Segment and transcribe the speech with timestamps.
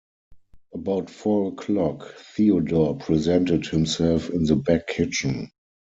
[0.73, 5.51] About four o'clock Theodore presented himself in the back kitchen.